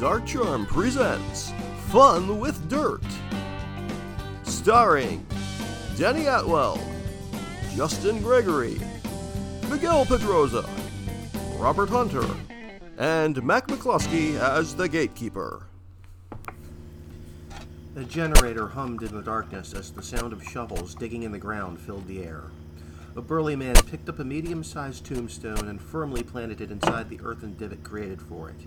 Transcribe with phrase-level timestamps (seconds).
[0.00, 1.52] Dark Charm presents
[1.88, 3.02] Fun with Dirt.
[4.44, 5.26] Starring
[5.96, 6.80] Denny Atwell,
[7.74, 8.80] Justin Gregory,
[9.68, 10.68] Miguel Pedroza,
[11.58, 12.24] Robert Hunter,
[12.96, 15.66] and Mac McCluskey as the gatekeeper.
[17.96, 21.80] The generator hummed in the darkness as the sound of shovels digging in the ground
[21.80, 22.44] filled the air.
[23.16, 27.18] A burly man picked up a medium sized tombstone and firmly planted it inside the
[27.24, 28.60] earthen divot created for it.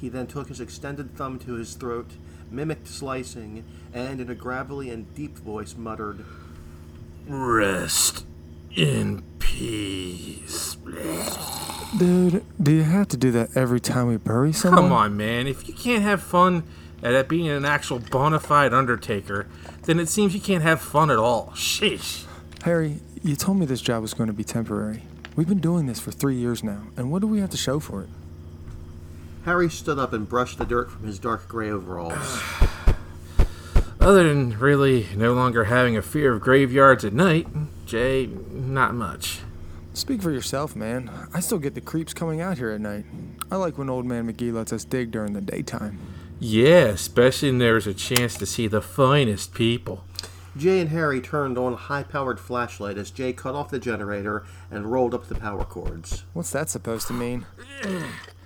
[0.00, 2.12] He then took his extended thumb to his throat,
[2.50, 6.24] mimicked slicing, and in a gravelly and deep voice muttered,
[7.26, 8.24] Rest
[8.74, 10.76] in peace.
[11.98, 14.84] Dude, do you have to do that every time we bury someone?
[14.84, 15.46] Come on, man.
[15.46, 16.62] If you can't have fun
[17.02, 19.46] at being an actual bona fide undertaker,
[19.82, 21.52] then it seems you can't have fun at all.
[21.54, 22.24] Sheesh.
[22.62, 25.02] Harry, you told me this job was going to be temporary.
[25.34, 27.80] We've been doing this for three years now, and what do we have to show
[27.80, 28.08] for it?
[29.44, 32.42] Harry stood up and brushed the dirt from his dark gray overalls.
[34.00, 37.46] Other than really no longer having a fear of graveyards at night,
[37.86, 39.40] Jay, not much.
[39.92, 41.10] Speak for yourself, man.
[41.34, 43.04] I still get the creeps coming out here at night.
[43.50, 45.98] I like when old man McGee lets us dig during the daytime.
[46.38, 50.04] Yeah, especially when there's a chance to see the finest people.
[50.56, 54.44] Jay and Harry turned on a high powered flashlight as Jay cut off the generator
[54.70, 56.24] and rolled up the power cords.
[56.32, 57.46] What's that supposed to mean?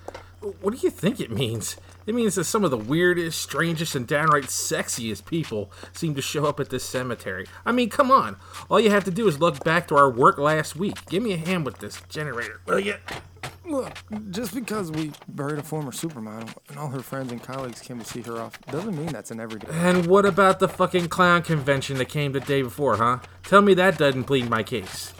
[0.60, 1.76] What do you think it means?
[2.04, 6.46] It means that some of the weirdest, strangest, and downright sexiest people seem to show
[6.46, 7.46] up at this cemetery.
[7.64, 8.36] I mean, come on.
[8.68, 11.06] All you have to do is look back to our work last week.
[11.06, 12.94] Give me a hand with this generator, will ya?
[13.64, 13.96] Look,
[14.30, 18.04] just because we buried a former supermodel and all her friends and colleagues came to
[18.04, 19.68] see her off doesn't mean that's an everyday.
[19.70, 23.20] And what about the fucking clown convention that came the day before, huh?
[23.44, 25.14] Tell me that doesn't plead my case.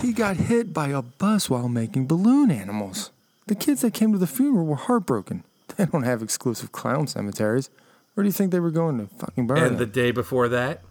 [0.00, 3.10] He got hit by a bus while making balloon animals.
[3.48, 5.44] The kids that came to the funeral were heartbroken.
[5.76, 7.68] They don't have exclusive clown cemeteries.
[8.14, 10.82] Where do you think they were going to fucking bury And the day before that?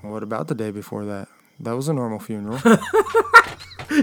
[0.00, 1.28] What about the day before that?
[1.60, 2.60] That was a normal funeral.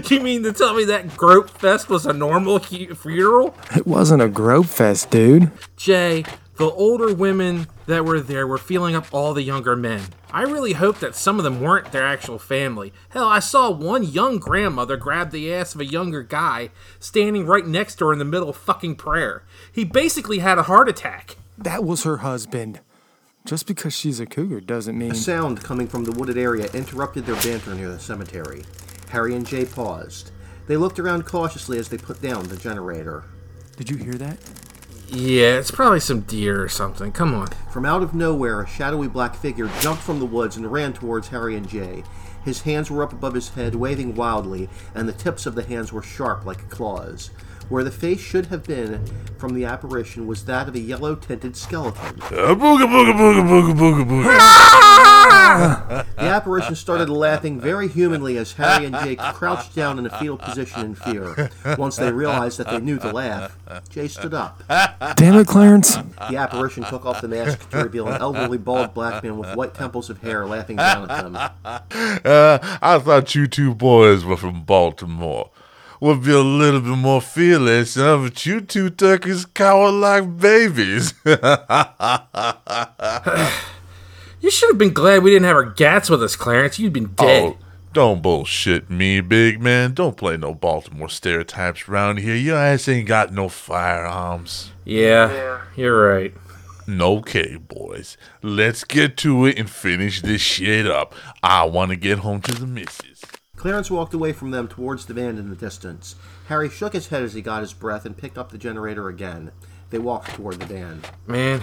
[0.08, 3.54] You mean to tell me that Grope Fest was a normal funeral?
[3.74, 5.50] it wasn't a grope fest, dude.
[5.76, 6.24] Jay,
[6.56, 10.02] the older women that were there were feeling up all the younger men.
[10.30, 12.92] I really hope that some of them weren't their actual family.
[13.10, 17.66] Hell, I saw one young grandmother grab the ass of a younger guy standing right
[17.66, 19.42] next to her in the middle of fucking prayer.
[19.72, 21.36] He basically had a heart attack.
[21.58, 22.80] That was her husband.
[23.44, 25.10] Just because she's a cougar doesn't mean.
[25.10, 28.64] A sound coming from the wooded area interrupted their banter near the cemetery.
[29.10, 30.30] Harry and Jay paused.
[30.68, 33.24] They looked around cautiously as they put down the generator.
[33.76, 34.38] Did you hear that?
[35.14, 37.12] Yeah, it's probably some deer or something.
[37.12, 37.48] Come on.
[37.70, 41.28] From out of nowhere, a shadowy black figure jumped from the woods and ran towards
[41.28, 42.02] Harry and Jay.
[42.42, 45.92] His hands were up above his head, waving wildly, and the tips of the hands
[45.92, 47.30] were sharp like claws.
[47.68, 49.04] Where the face should have been
[49.38, 52.20] from the apparition was that of a yellow tinted skeleton.
[52.22, 54.82] Uh, booga booga booga booga booga booga.
[55.52, 60.38] The apparition started laughing very humanly as Harry and Jay crouched down in a fetal
[60.38, 61.50] position in fear.
[61.76, 63.56] Once they realized that they knew the laugh,
[63.90, 64.62] Jay stood up.
[65.16, 65.96] Damn it, Clarence.
[66.30, 69.74] The apparition took off the mask to reveal an elderly bald black man with white
[69.74, 71.36] temples of hair laughing down at them.
[72.24, 75.50] Uh, I thought you two boys were from Baltimore.
[76.02, 78.16] Would be a little bit more fearless, huh?
[78.16, 81.14] But you two turkeys cower like babies.
[84.40, 86.76] You should have been glad we didn't have our gats with us, Clarence.
[86.76, 87.44] You'd been dead.
[87.44, 87.56] oh,
[87.92, 89.94] don't bullshit me, big man.
[89.94, 92.34] Don't play no Baltimore stereotypes around here.
[92.34, 94.72] Your ass ain't got no firearms.
[94.84, 96.34] yeah, you're right.
[96.90, 98.16] Okay, boys.
[98.42, 101.14] Let's get to it and finish this shit up.
[101.44, 103.22] I want to get home to the missus.
[103.62, 106.16] Clarence walked away from them towards the van in the distance.
[106.48, 109.52] Harry shook his head as he got his breath and picked up the generator again.
[109.90, 111.00] They walked toward the van.
[111.28, 111.60] Man,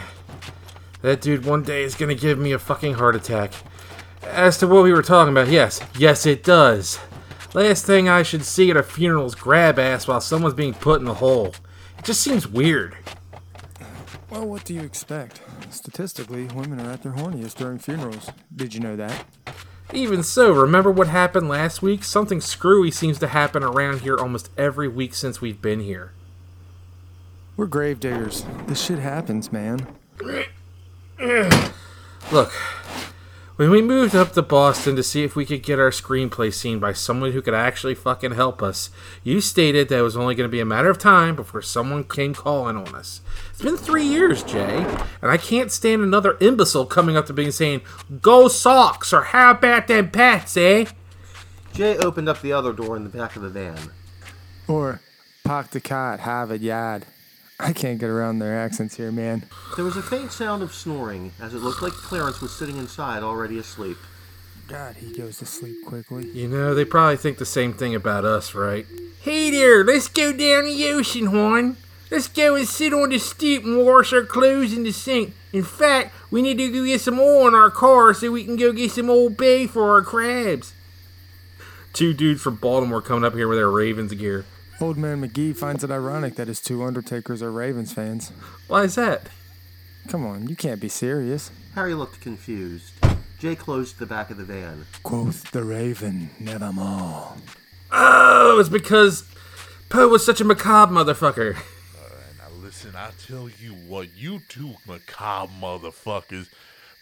[1.02, 3.52] that dude one day is gonna give me a fucking heart attack.
[4.24, 7.00] As to what we were talking about, yes, yes, it does.
[7.54, 11.02] Last thing I should see at a funeral is grab ass while someone's being put
[11.02, 11.54] in the hole.
[11.98, 12.96] It just seems weird.
[14.30, 15.42] Well, what do you expect?
[15.70, 18.32] Statistically, women are at their horniest during funerals.
[18.56, 19.26] Did you know that?
[19.92, 22.04] Even so, remember what happened last week?
[22.04, 26.12] Something screwy seems to happen around here almost every week since we've been here.
[27.58, 28.46] We're grave diggers.
[28.68, 29.88] This shit happens, man.
[32.32, 32.54] Look,
[33.60, 36.80] when we moved up to Boston to see if we could get our screenplay seen
[36.80, 38.90] by someone who could actually fucking help us,
[39.22, 42.06] you stated that it was only going to be a matter of time before someone
[42.06, 43.20] came calling on us.
[43.50, 44.78] It's been three years, Jay,
[45.22, 47.82] and I can't stand another imbecile coming up to me and saying,
[48.22, 50.86] Go Sox, or how about them Pats, eh?
[51.74, 53.92] Jay opened up the other door in the back of the van.
[54.70, 55.02] Or
[55.44, 57.08] park the car at Harvard Yard.
[57.60, 59.44] I can't get around their accents here, man.
[59.76, 63.22] There was a faint sound of snoring, as it looked like Clarence was sitting inside
[63.22, 63.98] already asleep.
[64.68, 66.30] God, he goes to sleep quickly.
[66.30, 68.86] You know, they probably think the same thing about us, right?
[69.22, 71.76] Hey there, let's go down the ocean, Juan.
[72.10, 75.34] Let's go and sit on the stoop and wash our clothes in the sink.
[75.52, 78.56] In fact, we need to go get some oil in our car so we can
[78.56, 80.74] go get some Old Bay for our crabs.
[81.92, 84.46] Two dudes from Baltimore coming up here with their Ravens gear.
[84.82, 88.32] Old man McGee finds it ironic that his two Undertakers are Ravens fans.
[88.68, 89.24] Why is that?
[90.08, 91.52] Come on, you can't be serious.
[91.76, 92.94] Harry looked confused.
[93.40, 94.86] Jay closed the back of the van.
[95.04, 97.34] Quoth the Raven, nevermore.
[97.92, 99.26] Oh, it's because
[99.90, 101.56] Poe was such a macabre motherfucker.
[101.56, 106.48] Alright, now listen, I tell you what, you two macabre motherfuckers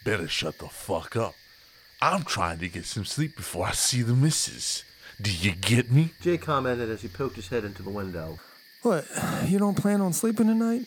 [0.03, 1.35] better shut the fuck up.
[2.01, 4.83] I'm trying to get some sleep before I see the missus.
[5.19, 6.11] Do you get me?
[6.21, 8.37] Jay commented as he poked his head into the window.
[8.83, 9.05] What,
[9.47, 10.85] you don't plan on sleeping tonight?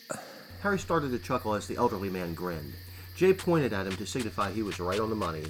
[0.61, 2.73] Harry started to chuckle as the elderly man grinned.
[3.17, 5.43] Jay pointed at him to signify he was right on the money.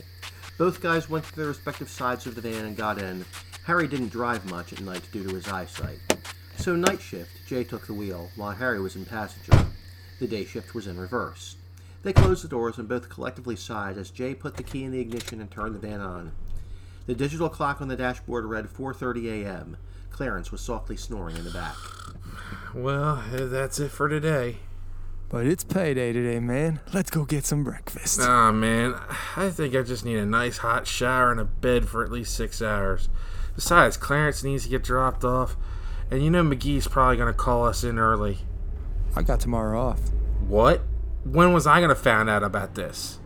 [0.58, 3.24] Both guys went to their respective sides of the van and got in.
[3.66, 6.00] Harry didn't drive much at night due to his eyesight.
[6.58, 9.68] So night shift, Jay took the wheel, while Harry was in passenger.
[10.20, 11.56] The day shift was in reverse.
[12.02, 15.00] They closed the doors and both collectively sighed as Jay put the key in the
[15.00, 16.32] ignition and turned the van on.
[17.08, 19.78] The digital clock on the dashboard read 4:30 a.m.
[20.12, 21.76] Clarence was softly snoring in the back.
[22.74, 24.58] Well, that's it for today.
[25.30, 26.82] But it's payday today, man.
[26.94, 28.20] Let's go get some breakfast.
[28.20, 28.96] Nah, man,
[29.38, 32.36] I think I just need a nice hot shower and a bed for at least
[32.36, 33.08] six hours.
[33.56, 35.56] Besides, Clarence needs to get dropped off,
[36.10, 38.40] and you know McGee's probably gonna call us in early.
[39.16, 40.02] I got tomorrow off.
[40.46, 40.82] What?
[41.24, 43.21] When was I gonna find out about this?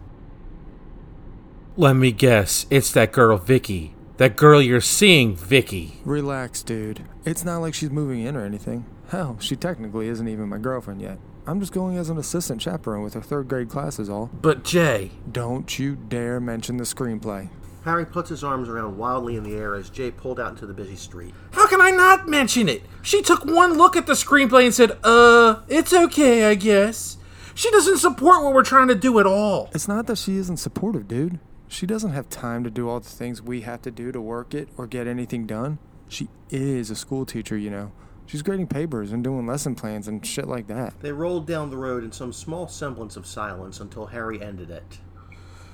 [1.78, 3.96] Let me guess, it's that girl Vicky.
[4.16, 6.00] That girl you're seeing, Vicky.
[6.06, 7.04] Relax, dude.
[7.26, 8.86] It's not like she's moving in or anything.
[9.10, 11.20] Hell, she technically isn't even my girlfriend yet.
[11.46, 14.30] I'm just going as an assistant chaperone with her third grade class, is all.
[14.42, 17.50] But Jay, Don't you dare mention the screenplay.
[17.84, 20.74] Harry puts his arms around wildly in the air as Jay pulled out into the
[20.74, 21.34] busy street.
[21.52, 22.84] how can I not mention it?
[23.02, 27.18] She took one look at the screenplay and said, uh, it's okay, I guess.
[27.54, 29.70] She doesn't support what we're trying to do at all.
[29.74, 31.38] It's not that she isn't supportive, dude.
[31.68, 34.54] She doesn't have time to do all the things we have to do to work
[34.54, 35.80] it or get anything done.
[36.08, 37.92] She is a school teacher, you know.
[38.28, 41.00] She's grading papers and doing lesson plans and shit like that.
[41.02, 45.00] They rolled down the road in some small semblance of silence until Harry ended it.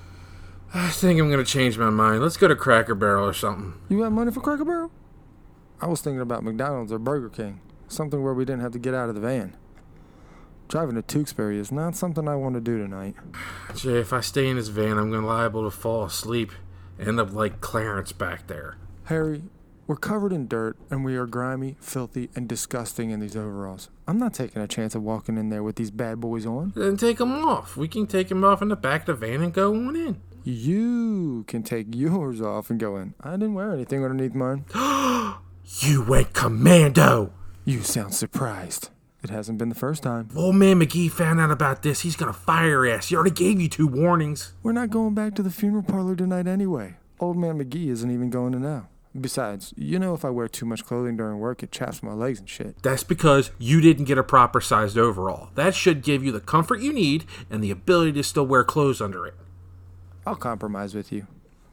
[0.73, 2.21] I think I'm gonna change my mind.
[2.21, 3.73] Let's go to Cracker Barrel or something.
[3.89, 4.91] You got money for Cracker Barrel?
[5.81, 7.61] I was thinking about McDonald's or Burger King.
[7.87, 9.55] Something where we didn't have to get out of the van.
[10.71, 13.15] Driving to Tewksbury is not something I want to do tonight.
[13.75, 16.53] Jay, if I stay in this van, I'm gonna liable to fall asleep.
[16.97, 18.77] End up like Clarence back there.
[19.03, 19.43] Harry,
[19.85, 23.89] we're covered in dirt and we are grimy, filthy, and disgusting in these overalls.
[24.07, 26.71] I'm not taking a chance of walking in there with these bad boys on.
[26.73, 27.75] Then take him off.
[27.75, 30.21] We can take him off in the back of the van and go on in.
[30.45, 33.13] You can take yours off and go in.
[33.19, 34.63] I didn't wear anything underneath mine.
[35.79, 37.31] You went commando.
[37.63, 38.89] You sound surprised.
[39.23, 40.29] It hasn't been the first time.
[40.35, 42.01] Old man McGee found out about this.
[42.01, 43.09] He's gonna fire your ass.
[43.09, 44.53] He already gave you two warnings.
[44.63, 46.95] We're not going back to the funeral parlor tonight anyway.
[47.19, 48.87] Old man McGee isn't even going to know.
[49.19, 52.39] Besides, you know if I wear too much clothing during work, it chaps my legs
[52.39, 52.81] and shit.
[52.81, 55.49] That's because you didn't get a proper sized overall.
[55.55, 59.01] That should give you the comfort you need and the ability to still wear clothes
[59.01, 59.35] under it.
[60.25, 61.27] I'll compromise with you.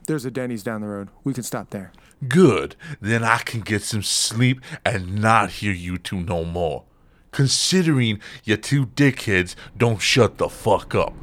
[0.09, 1.11] There's a Denny's down the road.
[1.23, 1.93] We can stop there.
[2.27, 2.75] Good.
[3.01, 6.85] Then I can get some sleep and not hear you two no more.
[7.39, 11.15] Considering you two dickheads don't shut the fuck up.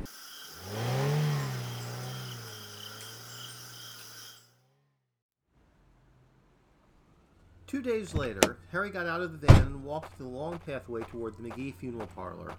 [7.68, 11.36] Two days later, Harry got out of the van and walked the long pathway toward
[11.36, 12.54] the McGee funeral parlor.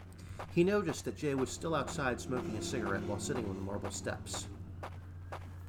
[0.55, 3.91] He noticed that Jay was still outside smoking a cigarette while sitting on the marble
[3.91, 4.49] steps.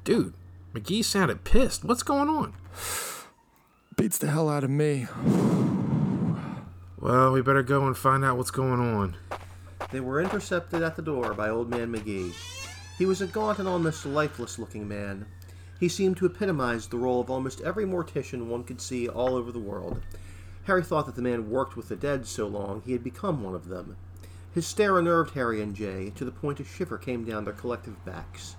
[0.04, 0.34] Dude,
[0.74, 1.86] McGee sounded pissed.
[1.86, 2.52] What's going on?
[3.96, 5.06] Beats the hell out of me.
[7.00, 9.16] Well, we better go and find out what's going on.
[9.92, 12.34] They were intercepted at the door by Old Man McGee.
[12.98, 15.26] He was a gaunt and almost lifeless looking man.
[15.78, 19.52] He seemed to epitomize the role of almost every mortician one could see all over
[19.52, 20.02] the world.
[20.64, 23.54] Harry thought that the man worked with the dead so long he had become one
[23.54, 23.96] of them.
[24.52, 28.04] His stare unnerved Harry and Jay to the point a shiver came down their collective
[28.04, 28.56] backs.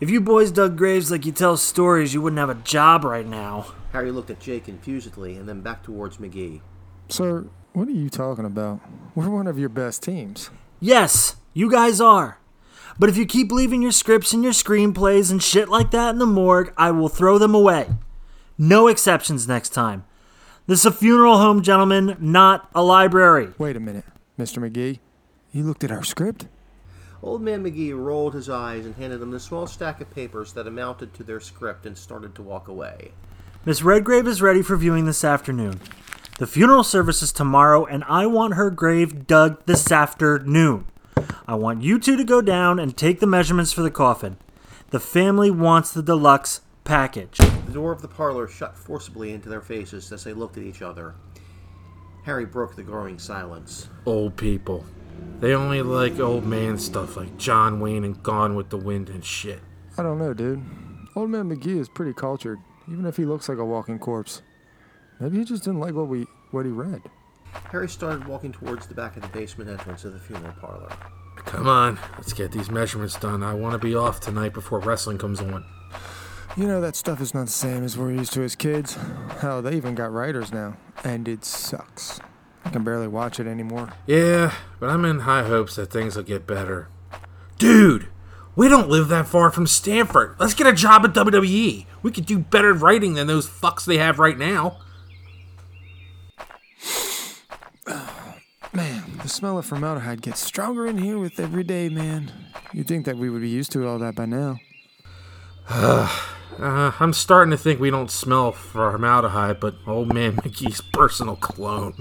[0.00, 3.26] If you boys dug graves like you tell stories, you wouldn't have a job right
[3.26, 3.66] now.
[3.92, 6.62] Harry looked at Jay confusedly and then back towards McGee.
[7.08, 8.80] Sir, what are you talking about?
[9.14, 10.50] We're one of your best teams.
[10.80, 12.38] Yes, you guys are.
[12.98, 16.18] But if you keep leaving your scripts and your screenplays and shit like that in
[16.18, 17.88] the morgue, I will throw them away.
[18.58, 20.04] No exceptions next time.
[20.66, 23.52] This is a funeral home, gentlemen, not a library.
[23.58, 24.04] Wait a minute.
[24.38, 24.58] Mr.
[24.58, 25.00] McGee.
[25.52, 26.46] You looked at our script?
[27.22, 30.66] Old Man McGee rolled his eyes and handed them the small stack of papers that
[30.66, 33.12] amounted to their script and started to walk away.
[33.64, 35.80] Miss Redgrave is ready for viewing this afternoon.
[36.42, 40.86] The funeral service is tomorrow, and I want her grave dug this afternoon.
[41.46, 44.38] I want you two to go down and take the measurements for the coffin.
[44.90, 47.36] The family wants the deluxe package.
[47.36, 50.82] The door of the parlor shut forcibly into their faces as they looked at each
[50.82, 51.14] other.
[52.24, 53.88] Harry broke the growing silence.
[54.04, 54.84] Old people.
[55.38, 59.24] They only like old man stuff like John Wayne and Gone with the Wind and
[59.24, 59.60] shit.
[59.96, 60.60] I don't know, dude.
[61.14, 62.58] Old man McGee is pretty cultured,
[62.90, 64.42] even if he looks like a walking corpse.
[65.22, 67.00] Maybe he just didn't like what we what he read.
[67.70, 70.90] Harry started walking towards the back of the basement entrance of the funeral parlor.
[71.36, 73.40] Come on, let's get these measurements done.
[73.40, 75.64] I want to be off tonight before wrestling comes on.
[76.56, 78.98] You know that stuff is not the same as we're used to as kids.
[79.38, 82.18] Hell, they even got writers now, and it sucks.
[82.64, 83.92] I can barely watch it anymore.
[84.08, 86.88] Yeah, but I'm in high hopes that things will get better.
[87.58, 88.08] Dude,
[88.56, 90.34] we don't live that far from Stamford.
[90.40, 91.86] Let's get a job at WWE.
[92.02, 94.78] We could do better writing than those fucks they have right now.
[98.74, 102.32] Man, the smell of formaldehyde gets stronger in here with every day, man.
[102.72, 104.58] You'd think that we would be used to all that by now.
[106.58, 111.94] Uh, I'm starting to think we don't smell formaldehyde, but old man McGee's personal cologne.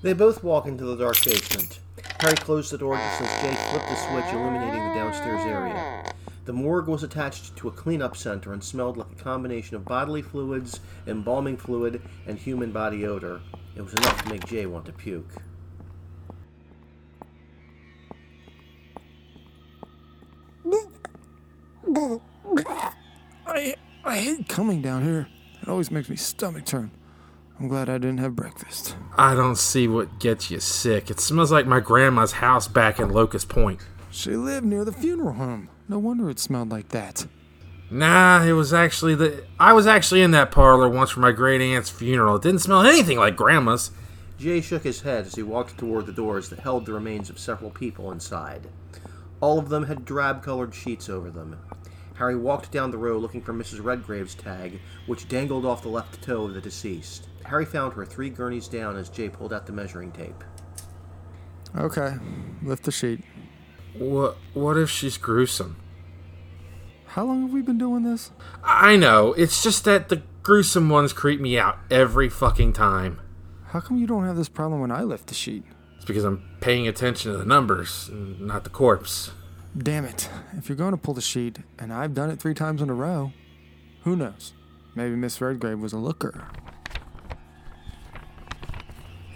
[0.00, 1.80] They both walk into the dark basement.
[2.20, 6.14] Harry closed the door just as Jay flipped the switch illuminating the downstairs area.
[6.46, 10.22] The morgue was attached to a cleanup center and smelled like a combination of bodily
[10.22, 13.42] fluids, embalming fluid, and human body odor.
[13.76, 15.42] It was enough to make Jay want to puke.
[24.04, 25.28] I I hate coming down here.
[25.62, 26.90] It always makes me stomach turn.
[27.58, 28.96] I'm glad I didn't have breakfast.
[29.16, 31.10] I don't see what gets you sick.
[31.10, 33.80] It smells like my grandma's house back in Locust Point.
[34.10, 35.68] She lived near the funeral home.
[35.88, 37.26] No wonder it smelled like that.
[37.90, 39.44] Nah, it was actually the.
[39.58, 42.36] I was actually in that parlor once for my great aunt's funeral.
[42.36, 43.90] It didn't smell anything like grandma's.
[44.38, 47.38] Jay shook his head as he walked toward the doors that held the remains of
[47.38, 48.68] several people inside.
[49.40, 51.58] All of them had drab colored sheets over them.
[52.20, 53.82] Harry walked down the row looking for Mrs.
[53.82, 57.28] Redgrave's tag, which dangled off the left toe of the deceased.
[57.46, 60.44] Harry found her three gurneys down as Jay pulled out the measuring tape.
[61.74, 62.16] Okay,
[62.62, 63.24] lift the sheet.
[63.96, 64.36] What?
[64.52, 65.76] What if she's gruesome?
[67.06, 68.32] How long have we been doing this?
[68.62, 69.32] I know.
[69.32, 73.18] It's just that the gruesome ones creep me out every fucking time.
[73.68, 75.64] How come you don't have this problem when I lift the sheet?
[75.96, 79.30] It's because I'm paying attention to the numbers, not the corpse.
[79.76, 80.28] Damn it.
[80.56, 82.94] If you're going to pull the sheet, and I've done it three times in a
[82.94, 83.32] row,
[84.02, 84.52] who knows?
[84.94, 86.48] Maybe Miss Redgrave was a looker.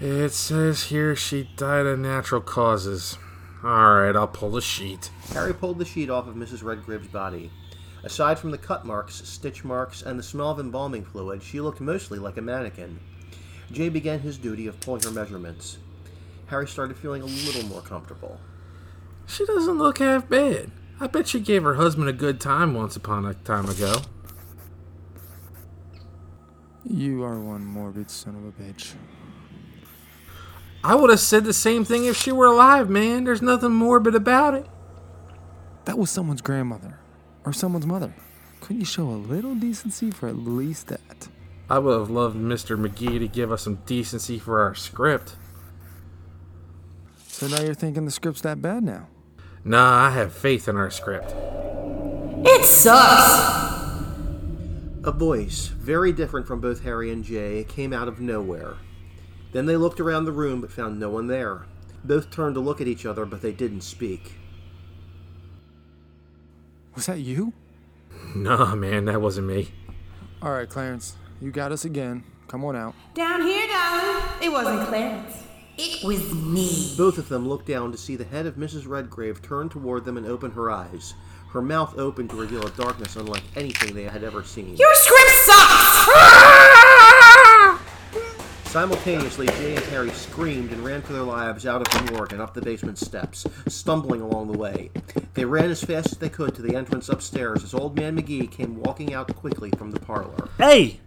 [0.01, 3.17] It says here she died of natural causes.
[3.65, 5.11] Alright, I'll pull the sheet.
[5.33, 6.65] Harry pulled the sheet off of Mrs.
[6.65, 7.51] Redgrave's body.
[8.03, 11.81] Aside from the cut marks, stitch marks, and the smell of embalming fluid, she looked
[11.81, 12.99] mostly like a mannequin.
[13.71, 15.79] Jay began his duty of pulling her measurements.
[16.49, 18.39] Harry started feeling a little more comfortable.
[19.27, 20.71] She doesn't look half bad.
[21.01, 24.03] I bet she gave her husband a good time once upon a time ago.
[26.85, 28.95] You are one morbid son of a bitch.
[30.85, 33.25] I would have said the same thing if she were alive, man.
[33.25, 34.67] There's nothing morbid about it.
[35.87, 36.99] That was someone's grandmother.
[37.47, 38.15] Or someone's mother.
[38.61, 41.29] Couldn't you show a little decency for at least that?
[41.71, 42.79] I would have loved Mr.
[42.79, 45.37] McGee to give us some decency for our script.
[47.27, 49.09] So now you're thinking the script's that bad now?
[49.65, 51.35] Nah, I have faith in our script.
[52.47, 53.63] It sucks.
[55.03, 58.75] A voice, very different from both Harry and Jay, came out of nowhere.
[59.53, 61.63] Then they looked around the room but found no one there.
[62.05, 64.33] Both turned to look at each other, but they didn't speak.
[66.95, 67.55] Was that you?
[68.35, 69.71] Nah, man, that wasn't me.
[70.43, 71.17] All right, Clarence.
[71.41, 72.25] You got us again.
[72.49, 72.95] Come on out.
[73.15, 74.25] Down here, darling.
[74.43, 75.44] It wasn't Clarence.
[75.77, 76.95] It was me.
[76.97, 78.87] Both of them looked down to see the head of Mrs.
[78.87, 81.15] Redgrave turn toward them and open her eyes,
[81.51, 84.77] her mouth open to reveal a darkness unlike anything they had ever seen.
[84.77, 86.11] Your script sucks!
[88.67, 92.43] Simultaneously, Jay and Harry screamed and ran for their lives out of the morgue and
[92.43, 94.91] up the basement steps, stumbling along the way.
[95.35, 98.51] They ran as fast as they could to the entrance upstairs as Old Man McGee
[98.51, 100.49] came walking out quickly from the parlor.
[100.59, 101.01] Hey!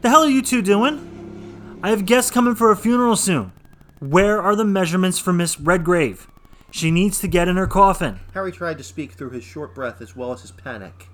[0.00, 1.80] The hell are you two doing?
[1.82, 3.52] I have guests coming for a funeral soon.
[3.98, 6.28] Where are the measurements for Miss Redgrave?
[6.70, 8.20] She needs to get in her coffin.
[8.34, 11.08] Harry tried to speak through his short breath as well as his panic.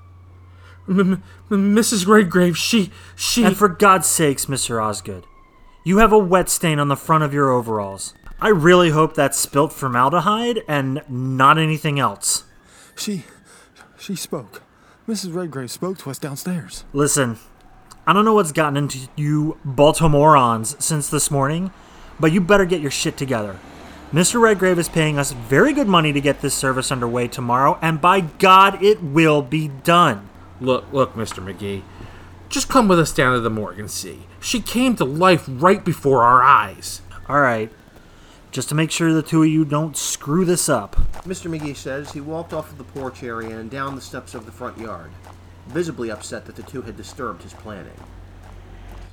[0.89, 2.07] M- M- Mrs.
[2.07, 2.91] Redgrave, she.
[3.15, 3.45] she.
[3.45, 4.83] And for God's sakes, Mr.
[4.83, 5.25] Osgood,
[5.85, 8.15] you have a wet stain on the front of your overalls.
[8.41, 12.45] I really hope that's spilt formaldehyde and not anything else.
[12.97, 13.25] She.
[13.97, 14.63] she spoke.
[15.07, 15.35] Mrs.
[15.35, 16.85] Redgrave spoke to us downstairs.
[16.93, 17.39] Listen,
[18.07, 21.73] I don't know what's gotten into you Baltimoreans since this morning,
[22.23, 23.59] but you better get your shit together.
[24.13, 24.41] Mr.
[24.41, 28.21] Redgrave is paying us very good money to get this service underway tomorrow, and by
[28.21, 30.29] God, it will be done.
[30.61, 31.43] Look, look, Mr.
[31.45, 31.83] McGee.
[32.49, 34.21] Just come with us down to the morgue and see.
[34.39, 37.03] She came to life right before our eyes.
[37.29, 37.73] All right,
[38.53, 40.95] just to make sure the two of you don't screw this up.
[41.25, 41.51] Mr.
[41.51, 44.53] McGee says he walked off of the porch area and down the steps of the
[44.53, 45.11] front yard,
[45.67, 47.99] visibly upset that the two had disturbed his planning.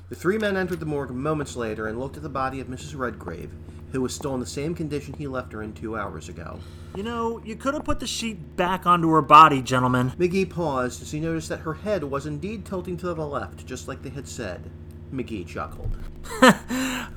[0.10, 2.98] The three men entered the morgue moments later and looked at the body of Mrs.
[2.98, 3.52] Redgrave,
[3.92, 6.60] who was still in the same condition he left her in two hours ago.
[6.96, 10.10] You know, you could have put the sheet back onto her body, gentlemen.
[10.18, 13.88] McGee paused as he noticed that her head was indeed tilting to the left, just
[13.88, 14.72] like they had said.
[15.14, 15.96] McGee chuckled.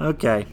[0.00, 0.46] Okay,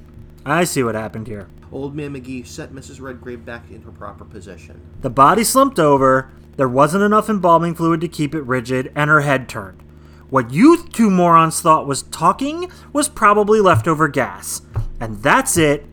[0.46, 1.48] I see what happened here.
[1.72, 3.00] Old Man McGee set Mrs.
[3.00, 4.82] Redgrave back in her proper position.
[5.02, 9.22] The body slumped over, there wasn't enough embalming fluid to keep it rigid, and her
[9.22, 9.82] head turned.
[10.30, 14.62] What you two morons thought was talking was probably leftover gas.
[15.00, 15.86] And that's it.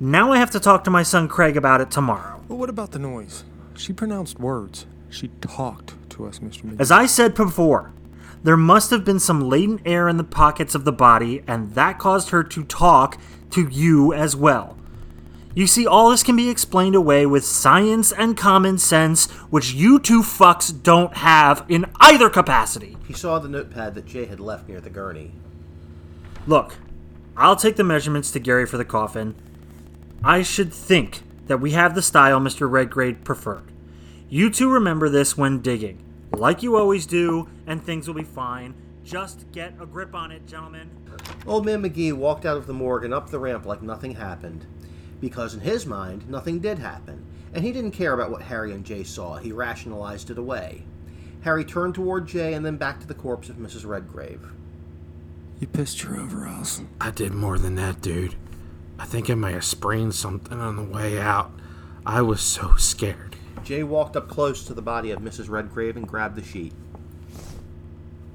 [0.00, 2.42] Now I have to talk to my son Craig about it tomorrow.
[2.48, 3.44] But what about the noise?
[3.76, 4.86] She pronounced words.
[5.10, 6.62] She talked to us, Mr.
[6.62, 6.80] McGee.
[6.80, 7.92] As I said before,
[8.42, 11.98] there must have been some latent air in the pockets of the body, and that
[11.98, 13.18] caused her to talk
[13.50, 14.78] to you as well.
[15.54, 19.98] You see, all this can be explained away with science and common sense, which you
[19.98, 22.96] two fucks don't have in either capacity.
[23.06, 25.32] He saw the notepad that Jay had left near the gurney.
[26.46, 26.76] Look,
[27.36, 29.34] I'll take the measurements to Gary for the coffin.
[30.24, 32.70] I should think that we have the style Mr.
[32.70, 33.70] Redgrave preferred.
[34.30, 38.74] You two remember this when digging, like you always do, and things will be fine.
[39.04, 40.90] Just get a grip on it, gentlemen.
[41.46, 44.64] Old Man McGee walked out of the morgue and up the ramp like nothing happened.
[45.22, 48.84] Because in his mind, nothing did happen, and he didn't care about what Harry and
[48.84, 49.36] Jay saw.
[49.36, 50.82] He rationalized it away.
[51.42, 53.86] Harry turned toward Jay and then back to the corpse of Mrs.
[53.86, 54.44] Redgrave.
[55.60, 56.82] You pissed your overalls.
[57.00, 58.34] I did more than that, dude.
[58.98, 61.52] I think I may have sprained something on the way out.
[62.04, 63.36] I was so scared.
[63.62, 65.48] Jay walked up close to the body of Mrs.
[65.48, 66.72] Redgrave and grabbed the sheet.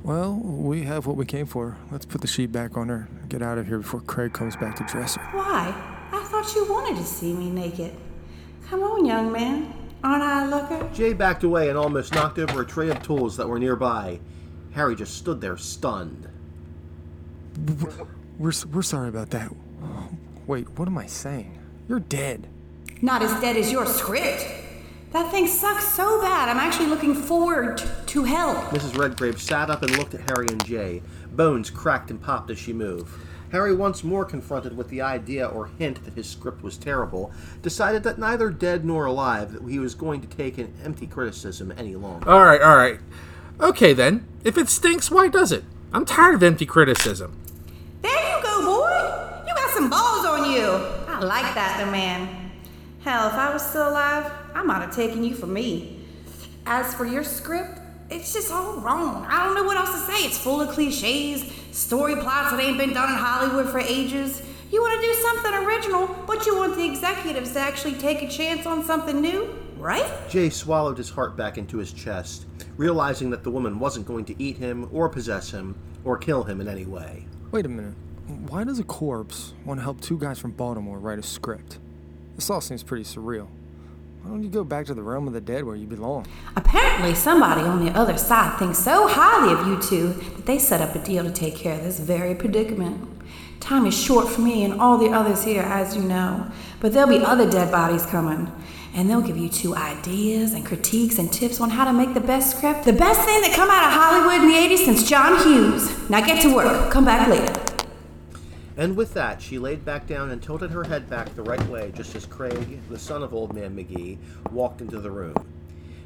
[0.04, 1.78] Well, we have what we came for.
[1.92, 3.10] Let's put the sheet back on her.
[3.28, 5.38] Get out of here before Craig comes back to dress her.
[5.38, 5.97] Why?
[6.38, 7.94] I thought you wanted to see me naked.
[8.70, 9.74] Come on, young man.
[10.04, 10.88] Aren't I a looker?
[10.94, 14.20] Jay backed away and almost knocked over a tray of tools that were nearby.
[14.74, 16.30] Harry just stood there stunned.
[18.38, 19.52] We're, s- we're sorry about that.
[20.46, 21.58] Wait, what am I saying?
[21.90, 22.46] You're dead.
[23.02, 24.46] Not as dead as your script.
[25.14, 26.50] That thing sucks so bad.
[26.50, 28.54] I'm actually looking forward to hell.
[28.70, 28.96] Mrs.
[28.96, 31.02] Redgrave sat up and looked at Harry and Jay.
[31.36, 33.12] Bones cracked and popped as she moved.
[33.52, 38.04] Harry, once more confronted with the idea or hint that his script was terrible, decided
[38.04, 41.96] that neither dead nor alive that he was going to take an empty criticism any
[41.96, 42.30] longer.
[42.30, 43.00] All right, all right.
[43.60, 44.28] Okay then.
[44.44, 45.64] If it stinks, why does it?
[45.94, 47.38] I'm tired of empty criticism.
[48.02, 49.44] There you go, boy.
[49.48, 50.66] You got some balls on you.
[51.08, 52.52] I like that, the man.
[53.00, 56.06] Hell, if I was still alive, I might have taken you for me.
[56.66, 57.77] As for your script,
[58.10, 59.26] it's just all wrong.
[59.28, 60.26] I don't know what else to say.
[60.26, 64.42] It's full of cliches, story plots that ain't been done in Hollywood for ages.
[64.72, 68.28] You want to do something original, but you want the executives to actually take a
[68.28, 70.06] chance on something new, right?
[70.30, 74.42] Jay swallowed his heart back into his chest, realizing that the woman wasn't going to
[74.42, 77.26] eat him or possess him or kill him in any way.
[77.52, 77.96] Wait a minute.
[78.50, 81.80] Why does a corpse want to help two guys from Baltimore write a script?
[82.36, 83.48] This all seems pretty surreal.
[84.28, 86.26] Why don't you go back to the realm of the dead where you belong?
[86.58, 90.82] Apparently, somebody on the other side thinks so highly of you two that they set
[90.82, 93.08] up a deal to take care of this very predicament.
[93.62, 96.46] Time is short for me and all the others here, as you know,
[96.82, 98.52] but there'll be other dead bodies coming.
[98.94, 102.20] And they'll give you two ideas and critiques and tips on how to make the
[102.20, 102.84] best script.
[102.84, 106.10] The best thing that come out of Hollywood in the 80s since John Hughes.
[106.10, 106.92] Now get to work.
[106.92, 107.67] Come back later.
[108.78, 111.92] And with that, she laid back down and tilted her head back the right way
[111.96, 114.20] just as Craig, the son of Old Man McGee,
[114.52, 115.36] walked into the room.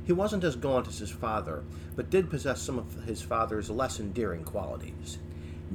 [0.05, 1.63] He wasn't as gaunt as his father,
[1.95, 5.19] but did possess some of his father's less endearing qualities.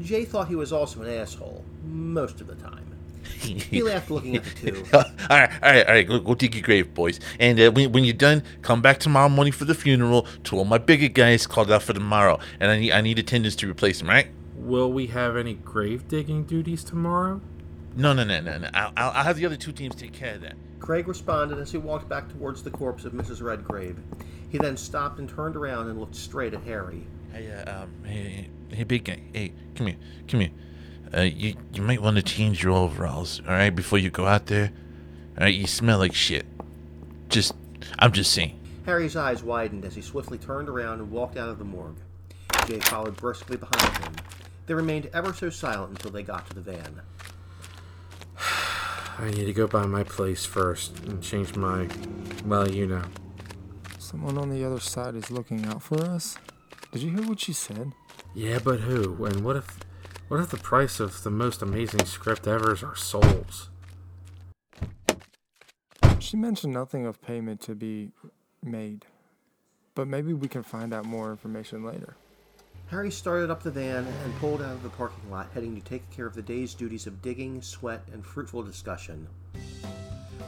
[0.01, 2.97] Jay thought he was also an asshole, most of the time.
[3.41, 4.85] He laughed looking at the two.
[4.95, 6.07] all right, all right, all right.
[6.07, 7.21] Go, go dig your grave, boys.
[7.39, 10.27] And uh, when, when you're done, come back tomorrow morning for the funeral.
[10.45, 13.57] to all my bigger guys called out for tomorrow, and I need I need attendance
[13.57, 14.09] to replace them.
[14.09, 14.29] Right?
[14.67, 17.41] Will we have any grave digging duties tomorrow?
[17.95, 18.69] No, no, no, no, no.
[18.75, 20.57] I'll, I'll, I'll have the other two teams take care of that.
[20.81, 23.41] Craig responded as he walked back towards the corpse of Mrs.
[23.41, 23.97] Redgrave.
[24.49, 27.07] He then stopped and turned around and looked straight at Harry.
[27.33, 29.21] Hey, uh, um, hey, hey, big guy.
[29.33, 30.51] Hey, come here, come here.
[31.17, 34.47] Uh, you you might want to change your overalls, all right, before you go out
[34.47, 34.73] there.
[35.39, 36.45] Alright, you smell like shit.
[37.29, 37.55] Just,
[38.01, 38.59] I'm just saying.
[38.85, 41.99] Harry's eyes widened as he swiftly turned around and walked out of the morgue.
[42.67, 44.13] Jay followed briskly behind him.
[44.67, 47.03] They remained ever so silent until they got to the van.
[49.19, 51.89] I need to go by my place first and change my.
[52.45, 53.05] Well, you know.
[53.99, 56.37] Someone on the other side is looking out for us.
[56.93, 57.93] Did you hear what she said?
[58.35, 59.25] Yeah, but who?
[59.25, 59.79] And what if.
[60.29, 63.69] What if the price of the most amazing script ever is our souls?
[66.19, 68.11] She mentioned nothing of payment to be
[68.61, 69.07] made.
[69.95, 72.17] But maybe we can find out more information later.
[72.89, 76.09] Harry started up the van and pulled out of the parking lot, heading to take
[76.11, 79.27] care of the day's duties of digging, sweat, and fruitful discussion.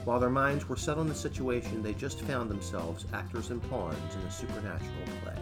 [0.05, 4.15] While their minds were set on the situation, they just found themselves actors and pawns
[4.15, 4.91] in a supernatural
[5.25, 5.35] play.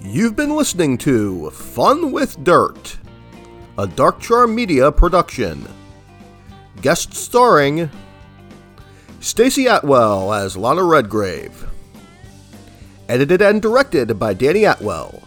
[0.00, 2.98] You've been listening to Fun with Dirt,
[3.78, 5.68] a Dark Charm Media production.
[6.82, 7.88] Guest starring
[9.20, 11.69] Stacy Atwell as Lana Redgrave.
[13.10, 15.24] Edited and directed by Danny Atwell.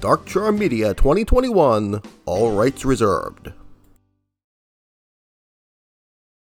[0.00, 3.54] Dark Charm Media 2021, all rights reserved.